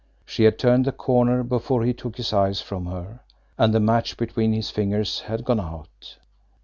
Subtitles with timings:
[0.25, 3.19] She had turned the corner before he took his eyes from her,
[3.55, 6.17] and the match between his fingers had gone out.